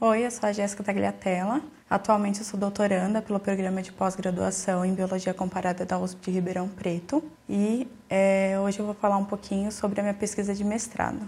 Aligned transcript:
Oi, 0.00 0.24
eu 0.24 0.30
sou 0.30 0.48
a 0.48 0.52
Jéssica 0.52 0.84
Tagliatella. 0.84 1.60
Atualmente 1.90 2.38
eu 2.38 2.44
sou 2.44 2.58
doutoranda 2.58 3.20
pelo 3.20 3.40
programa 3.40 3.82
de 3.82 3.90
pós-graduação 3.90 4.84
em 4.84 4.94
Biologia 4.94 5.34
Comparada 5.34 5.84
da 5.84 5.98
USP 5.98 6.26
de 6.26 6.30
Ribeirão 6.30 6.68
Preto 6.68 7.20
e 7.48 7.84
é, 8.08 8.56
hoje 8.64 8.78
eu 8.78 8.84
vou 8.86 8.94
falar 8.94 9.16
um 9.16 9.24
pouquinho 9.24 9.72
sobre 9.72 9.98
a 9.98 10.04
minha 10.04 10.14
pesquisa 10.14 10.54
de 10.54 10.62
mestrado. 10.62 11.18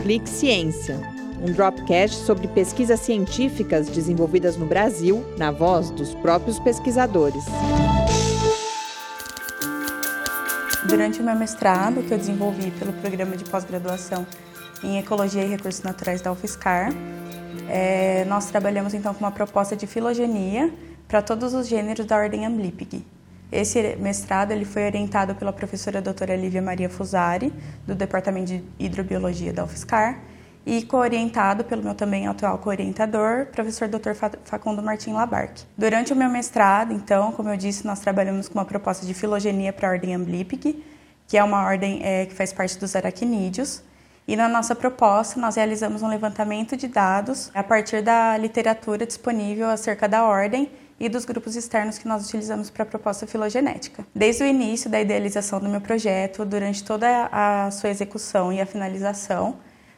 Clique 0.00 0.30
Ciência, 0.30 0.96
um 1.42 1.52
dropcast 1.52 2.24
sobre 2.24 2.46
pesquisas 2.46 3.00
científicas 3.00 3.88
desenvolvidas 3.88 4.56
no 4.56 4.66
Brasil, 4.66 5.24
na 5.36 5.50
voz 5.50 5.90
dos 5.90 6.14
próprios 6.14 6.60
pesquisadores. 6.60 7.44
Durante 10.88 11.20
o 11.20 11.24
meu 11.24 11.34
mestrado, 11.34 12.00
que 12.04 12.14
eu 12.14 12.18
desenvolvi 12.18 12.70
pelo 12.70 12.92
programa 12.92 13.36
de 13.36 13.44
pós-graduação 13.44 14.24
em 14.82 14.98
Ecologia 14.98 15.42
e 15.42 15.48
Recursos 15.48 15.82
Naturais 15.82 16.20
da 16.20 16.32
UFSCar. 16.32 16.92
É, 17.68 18.24
nós 18.26 18.46
trabalhamos 18.46 18.94
então 18.94 19.12
com 19.12 19.20
uma 19.20 19.30
proposta 19.30 19.76
de 19.76 19.86
filogenia 19.86 20.72
para 21.06 21.22
todos 21.22 21.54
os 21.54 21.66
gêneros 21.66 22.06
da 22.06 22.16
ordem 22.16 22.46
Amblipig. 22.46 23.04
Esse 23.50 23.96
mestrado 23.96 24.52
ele 24.52 24.64
foi 24.64 24.84
orientado 24.84 25.34
pela 25.34 25.52
professora 25.52 26.02
doutora 26.02 26.36
Lívia 26.36 26.60
Maria 26.60 26.90
Fusari, 26.90 27.52
do 27.86 27.94
Departamento 27.94 28.46
de 28.46 28.64
Hidrobiologia 28.78 29.52
da 29.52 29.64
UFSCar, 29.64 30.20
e 30.66 30.82
co-orientado 30.82 31.64
pelo 31.64 31.82
meu 31.82 31.94
também 31.94 32.26
atual 32.26 32.58
co-orientador, 32.58 33.46
professor 33.46 33.88
Dr. 33.88 34.12
Facundo 34.44 34.82
Martim 34.82 35.12
Labarque. 35.12 35.64
Durante 35.78 36.12
o 36.12 36.16
meu 36.16 36.28
mestrado, 36.28 36.92
então, 36.92 37.32
como 37.32 37.48
eu 37.48 37.56
disse, 37.56 37.86
nós 37.86 38.00
trabalhamos 38.00 38.48
com 38.48 38.58
uma 38.58 38.66
proposta 38.66 39.06
de 39.06 39.14
filogenia 39.14 39.72
para 39.72 39.88
a 39.88 39.92
ordem 39.92 40.14
Amblipig, 40.14 40.84
que 41.26 41.38
é 41.38 41.42
uma 41.42 41.64
ordem 41.64 42.00
é, 42.04 42.26
que 42.26 42.34
faz 42.34 42.52
parte 42.52 42.78
dos 42.78 42.94
aracnídeos, 42.94 43.82
e 44.28 44.36
na 44.36 44.46
nossa 44.46 44.74
proposta, 44.74 45.40
nós 45.40 45.56
realizamos 45.56 46.02
um 46.02 46.06
levantamento 46.06 46.76
de 46.76 46.86
dados 46.86 47.50
a 47.54 47.64
partir 47.64 48.02
da 48.02 48.36
literatura 48.36 49.06
disponível 49.06 49.70
acerca 49.70 50.06
da 50.06 50.22
ordem 50.22 50.70
e 51.00 51.08
dos 51.08 51.24
grupos 51.24 51.56
externos 51.56 51.96
que 51.96 52.06
nós 52.06 52.26
utilizamos 52.26 52.68
para 52.68 52.82
a 52.82 52.86
proposta 52.86 53.26
filogenética. 53.26 54.06
Desde 54.14 54.44
o 54.44 54.46
início 54.46 54.90
da 54.90 55.00
idealização 55.00 55.58
do 55.58 55.66
meu 55.66 55.80
projeto, 55.80 56.44
durante 56.44 56.84
toda 56.84 57.30
a 57.32 57.70
sua 57.70 57.88
execução 57.88 58.52
e 58.52 58.60
a 58.60 58.66
finalização, 58.66 59.56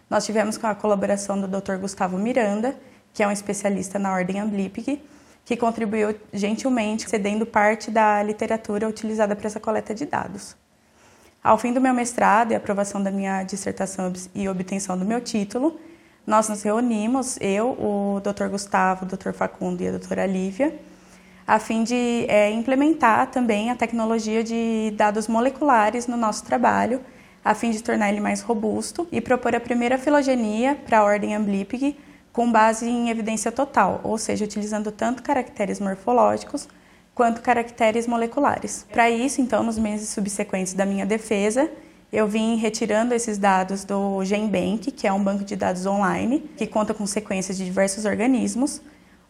nós 0.09 0.25
tivemos 0.25 0.56
com 0.56 0.69
a 0.69 0.77
colaboração 0.77 1.41
do 1.41 1.48
Dr. 1.48 1.75
Gustavo 1.78 2.17
Miranda, 2.17 2.77
que 3.12 3.25
é 3.25 3.27
um 3.27 3.33
especialista 3.33 3.98
na 3.98 4.12
ordem 4.12 4.39
Amblipig, 4.39 5.03
que 5.44 5.56
contribuiu 5.56 6.15
gentilmente 6.33 7.11
cedendo 7.11 7.44
parte 7.44 7.91
da 7.91 8.22
literatura 8.22 8.89
utilizada 8.89 9.34
para 9.34 9.48
essa 9.48 9.59
coleta 9.59 9.92
de 9.92 10.06
dados. 10.06 10.59
Ao 11.42 11.56
fim 11.56 11.72
do 11.72 11.80
meu 11.80 11.94
mestrado 11.94 12.52
e 12.52 12.55
aprovação 12.55 13.02
da 13.02 13.10
minha 13.10 13.42
dissertação 13.44 14.12
e 14.34 14.46
obtenção 14.46 14.98
do 14.98 15.06
meu 15.06 15.22
título, 15.22 15.80
nós 16.27 16.50
nos 16.50 16.62
reunimos, 16.62 17.38
eu, 17.41 17.70
o 17.70 18.20
Dr. 18.20 18.48
Gustavo, 18.48 19.06
o 19.06 19.08
Dr. 19.08 19.32
Facundo 19.32 19.82
e 19.82 19.88
a 19.88 19.91
doutora 19.92 20.27
Lívia, 20.27 20.78
a 21.47 21.58
fim 21.58 21.82
de 21.82 22.27
é, 22.28 22.50
implementar 22.50 23.28
também 23.30 23.70
a 23.70 23.74
tecnologia 23.74 24.44
de 24.44 24.92
dados 24.97 25.27
moleculares 25.28 26.06
no 26.06 26.16
nosso 26.16 26.44
trabalho, 26.44 27.00
a 27.42 27.54
fim 27.54 27.70
de 27.70 27.82
tornar 27.82 28.10
ele 28.10 28.20
mais 28.20 28.42
robusto 28.42 29.08
e 29.10 29.19
propor 29.19 29.56
a 29.56 29.60
primeira 29.60 29.97
filogenia 29.97 30.75
para 30.75 30.98
a 30.98 31.04
ordem 31.04 31.34
Amblipig 31.34 31.97
com 32.34 32.52
base 32.52 32.86
em 32.86 33.08
evidência 33.08 33.50
total, 33.50 34.00
ou 34.04 34.19
seja, 34.19 34.44
utilizando 34.44 34.92
tanto 34.92 35.22
caracteres 35.22 35.80
morfológicos 35.80 36.69
quanto 37.14 37.41
caracteres 37.41 38.06
moleculares. 38.06 38.86
Para 38.91 39.11
isso, 39.11 39.41
então, 39.41 39.62
nos 39.62 39.78
meses 39.78 40.08
subsequentes 40.08 40.72
da 40.72 40.86
minha 40.86 41.05
defesa, 41.05 41.70
eu 42.12 42.27
vim 42.27 42.56
retirando 42.56 43.14
esses 43.14 43.39
dados 43.39 43.84
do 43.84 44.25
GenBank, 44.25 44.91
que 44.91 45.06
é 45.06 45.12
um 45.12 45.22
banco 45.22 45.44
de 45.44 45.55
dados 45.55 45.86
online 45.86 46.41
que 46.56 46.66
conta 46.66 46.92
com 46.92 47.06
sequências 47.06 47.56
de 47.56 47.64
diversos 47.64 48.05
organismos, 48.05 48.81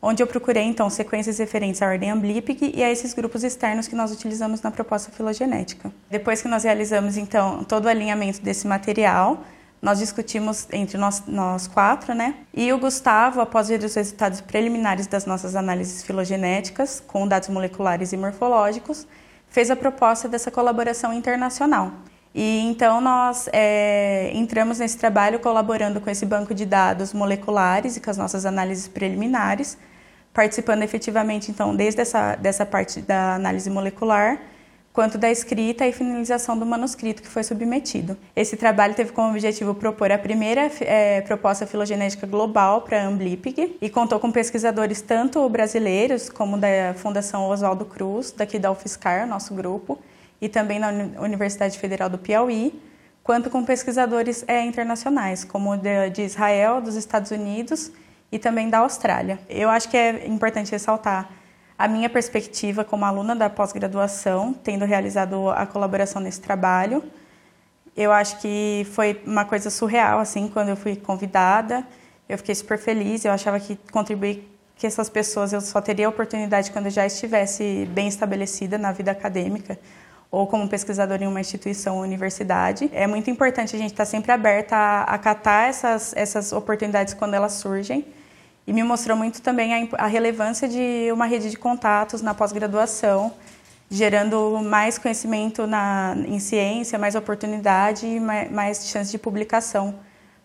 onde 0.01 0.23
eu 0.23 0.27
procurei 0.27 0.63
então 0.63 0.89
sequências 0.89 1.39
referentes 1.39 1.83
à 1.83 1.87
ordem 1.87 2.11
Amblipig 2.11 2.73
e 2.75 2.83
a 2.83 2.91
esses 2.91 3.13
grupos 3.13 3.45
externos 3.45 3.87
que 3.87 3.95
nós 3.95 4.11
utilizamos 4.11 4.63
na 4.63 4.71
proposta 4.71 5.13
filogenética. 5.13 5.93
Depois 6.09 6.41
que 6.41 6.49
nós 6.49 6.65
realizamos 6.65 7.19
então 7.19 7.63
todo 7.65 7.85
o 7.85 7.89
alinhamento 7.89 8.41
desse 8.41 8.67
material, 8.67 9.45
nós 9.81 9.99
discutimos 9.99 10.69
entre 10.73 10.99
nós, 10.99 11.23
nós 11.27 11.67
quatro, 11.67 12.15
né? 12.15 12.35
E 12.53 12.73
o 12.73 12.79
Gustavo, 12.79 13.41
após 13.41 13.69
ver 13.69 13.83
os 13.83 13.95
resultados 13.95 14.41
preliminares 14.41 15.07
das 15.07 15.25
nossas 15.25 15.57
análises 15.57 16.03
filogenéticas, 16.03 17.03
com 17.07 17.27
dados 17.27 17.49
moleculares 17.49 18.13
e 18.13 18.17
morfológicos, 18.17 19.07
fez 19.49 19.71
a 19.71 19.77
proposta 19.77 20.29
dessa 20.29 20.51
colaboração 20.51 21.13
internacional. 21.15 21.93
E 22.35 22.61
então 22.61 23.01
nós 23.01 23.49
é, 23.53 24.31
entramos 24.35 24.79
nesse 24.79 24.99
trabalho 24.99 25.41
colaborando 25.41 26.01
com 26.01 26.09
esse 26.11 26.25
banco 26.25 26.55
de 26.55 26.65
dados 26.65 27.13
moleculares 27.13 27.97
e 27.97 28.01
com 28.01 28.11
as 28.11 28.17
nossas 28.17 28.47
análises 28.47 28.87
preliminares, 28.87 29.77
participando 30.33 30.83
efetivamente 30.83 31.51
então 31.51 31.75
desde 31.75 32.03
essa 32.03 32.37
dessa 32.37 32.65
parte 32.65 33.01
da 33.01 33.35
análise 33.35 33.69
molecular 33.69 34.39
quanto 35.01 35.17
da 35.17 35.31
escrita 35.31 35.87
e 35.87 35.93
finalização 35.93 36.59
do 36.59 36.67
manuscrito 36.67 37.23
que 37.23 37.29
foi 37.29 37.43
submetido. 37.43 38.19
Esse 38.37 38.55
trabalho 38.55 38.93
teve 38.93 39.13
como 39.13 39.31
objetivo 39.31 39.75
propor 39.75 40.13
a 40.13 40.19
primeira 40.19 40.71
é, 40.83 41.23
proposta 41.23 41.67
filogenética 41.67 42.27
global 42.27 42.83
para 42.83 43.03
a 43.03 43.07
Amblipig 43.07 43.79
e 43.81 43.89
contou 43.89 44.21
com 44.21 44.31
pesquisadores 44.31 45.01
tanto 45.01 45.49
brasileiros 45.49 46.29
como 46.29 46.59
da 46.59 46.93
Fundação 46.97 47.49
Oswaldo 47.49 47.87
Cruz, 47.87 48.31
daqui 48.31 48.59
da 48.59 48.71
UFSCar, 48.71 49.27
nosso 49.27 49.55
grupo, 49.55 49.99
e 50.39 50.51
também 50.51 50.79
da 50.79 50.91
Universidade 51.23 51.79
Federal 51.79 52.11
do 52.11 52.19
Piauí, 52.19 52.79
quanto 53.25 53.49
com 53.49 53.65
pesquisadores 53.65 54.45
é, 54.47 54.63
internacionais, 54.67 55.45
como 55.45 55.79
de, 55.79 56.11
de 56.11 56.23
Israel, 56.25 56.79
dos 56.83 56.95
Estados 56.95 57.31
Unidos 57.31 57.91
e 58.31 58.39
também 58.39 58.69
da 58.69 58.81
Austrália. 58.81 59.39
Eu 59.49 59.71
acho 59.71 59.89
que 59.89 59.97
é 59.97 60.27
importante 60.27 60.71
ressaltar 60.71 61.40
a 61.81 61.89
minha 61.89 62.11
perspectiva 62.11 62.85
como 62.85 63.07
aluna 63.07 63.35
da 63.35 63.49
pós-graduação, 63.49 64.53
tendo 64.53 64.85
realizado 64.85 65.49
a 65.49 65.65
colaboração 65.65 66.21
nesse 66.21 66.39
trabalho. 66.39 67.03
Eu 67.97 68.13
acho 68.13 68.39
que 68.39 68.87
foi 68.93 69.19
uma 69.25 69.47
coisa 69.47 69.71
surreal, 69.71 70.19
assim, 70.19 70.47
quando 70.47 70.69
eu 70.69 70.77
fui 70.77 70.95
convidada. 70.95 71.83
Eu 72.29 72.37
fiquei 72.37 72.55
super 72.55 72.77
feliz, 72.77 73.25
eu 73.25 73.33
achava 73.33 73.59
que 73.59 73.79
contribuir 73.91 74.47
que 74.77 74.87
essas 74.87 75.09
pessoas 75.09 75.55
eu 75.55 75.61
só 75.63 75.81
teria 75.81 76.05
a 76.07 76.11
oportunidade 76.11 76.71
quando 76.71 76.85
eu 76.85 76.91
já 76.91 77.07
estivesse 77.07 77.89
bem 77.95 78.09
estabelecida 78.09 78.77
na 78.77 78.93
vida 78.93 79.11
acadêmica 79.11 79.79
ou 80.31 80.47
como 80.47 80.69
pesquisadora 80.69 81.25
em 81.25 81.27
uma 81.27 81.41
instituição 81.41 81.97
ou 81.97 82.03
universidade. 82.03 82.91
É 82.93 83.07
muito 83.07 83.31
importante 83.31 83.75
a 83.75 83.79
gente 83.79 83.93
estar 83.93 84.05
sempre 84.05 84.33
aberta 84.33 84.77
a 84.77 85.05
acatar 85.15 85.71
essas, 85.71 86.15
essas 86.15 86.53
oportunidades 86.53 87.15
quando 87.15 87.33
elas 87.33 87.53
surgem 87.53 88.05
e 88.67 88.73
me 88.73 88.83
mostrou 88.83 89.17
muito 89.17 89.43
também 89.43 89.75
a, 89.75 90.05
a 90.05 90.07
relevância 90.07 90.69
de 90.69 91.11
uma 91.13 91.27
rede 91.27 91.51
de 91.51 91.57
contatos 91.57 92.23
na 92.23 92.35
pós-graduação, 92.35 93.33
gerando 93.91 94.61
mais 94.63 94.99
conhecimento 94.99 95.67
na, 95.67 96.15
em 96.27 96.39
ciência, 96.39 96.99
mais 96.99 97.15
oportunidade 97.15 98.07
e 98.07 98.21
mais, 98.21 98.51
mais 98.51 98.89
chance 98.89 99.11
de 99.11 99.19
publicação 99.19 99.95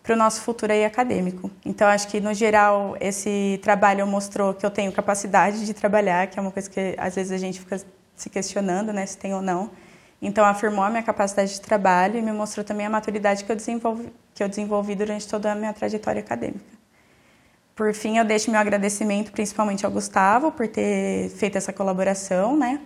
para 0.02 0.14
o 0.14 0.16
nosso 0.16 0.40
futuro 0.40 0.72
aí 0.72 0.84
acadêmico. 0.84 1.50
Então, 1.64 1.88
acho 1.88 2.06
que, 2.06 2.20
no 2.20 2.32
geral, 2.32 2.96
esse 3.00 3.58
trabalho 3.60 4.06
mostrou 4.06 4.54
que 4.54 4.64
eu 4.64 4.70
tenho 4.70 4.92
capacidade 4.92 5.66
de 5.66 5.74
trabalhar, 5.74 6.28
que 6.28 6.38
é 6.38 6.42
uma 6.42 6.52
coisa 6.52 6.70
que, 6.70 6.94
às 6.96 7.16
vezes, 7.16 7.32
a 7.32 7.38
gente 7.38 7.58
fica 7.58 7.80
se 8.14 8.30
questionando, 8.30 8.92
né, 8.92 9.04
se 9.04 9.18
tem 9.18 9.34
ou 9.34 9.42
não. 9.42 9.70
Então, 10.22 10.44
afirmou 10.44 10.84
a 10.84 10.90
minha 10.90 11.02
capacidade 11.02 11.54
de 11.54 11.60
trabalho 11.60 12.18
e 12.18 12.22
me 12.22 12.32
mostrou 12.32 12.64
também 12.64 12.86
a 12.86 12.90
maturidade 12.90 13.44
que 13.44 13.50
eu 13.50 13.56
desenvolvi, 13.56 14.12
que 14.32 14.44
eu 14.44 14.48
desenvolvi 14.48 14.94
durante 14.94 15.26
toda 15.26 15.50
a 15.50 15.54
minha 15.56 15.72
trajetória 15.72 16.20
acadêmica. 16.20 16.75
Por 17.76 17.92
fim, 17.92 18.16
eu 18.16 18.24
deixo 18.24 18.50
meu 18.50 18.58
agradecimento 18.58 19.30
principalmente 19.30 19.84
ao 19.84 19.92
Gustavo 19.92 20.50
por 20.50 20.66
ter 20.66 21.28
feito 21.28 21.58
essa 21.58 21.74
colaboração, 21.74 22.56
né? 22.56 22.80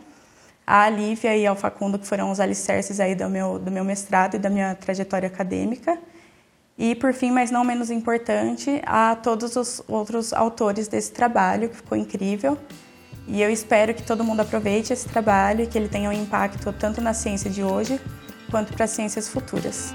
A 0.67 0.89
Lívia 0.89 1.37
e 1.37 1.47
ao 1.47 1.55
Facundo, 1.55 1.97
que 1.97 2.05
foram 2.05 2.29
os 2.29 2.41
alicerces 2.41 2.99
aí 2.99 3.15
do 3.15 3.31
meu, 3.31 3.57
do 3.57 3.71
meu 3.71 3.85
mestrado 3.85 4.35
e 4.35 4.39
da 4.39 4.51
minha 4.51 4.75
trajetória 4.75 5.29
acadêmica. 5.29 5.97
E, 6.77 6.97
por 6.97 7.15
fim, 7.15 7.31
mas 7.31 7.53
não 7.53 7.63
menos 7.63 7.89
importante, 7.89 8.83
a 8.85 9.15
todos 9.15 9.55
os 9.55 9.81
outros 9.87 10.33
autores 10.33 10.89
desse 10.89 11.13
trabalho, 11.13 11.69
que 11.69 11.77
ficou 11.77 11.97
incrível. 11.97 12.59
E 13.29 13.41
eu 13.41 13.49
espero 13.49 13.95
que 13.95 14.03
todo 14.03 14.25
mundo 14.25 14.41
aproveite 14.41 14.93
esse 14.93 15.09
trabalho 15.09 15.63
e 15.63 15.67
que 15.69 15.79
ele 15.79 15.89
tenha 15.89 16.11
um 16.11 16.13
impacto 16.13 16.73
tanto 16.73 17.01
na 17.01 17.15
ciência 17.15 17.49
de 17.49 17.63
hoje 17.63 18.01
quanto 18.51 18.73
para 18.73 18.87
as 18.87 18.91
ciências 18.91 19.29
futuras. 19.29 19.95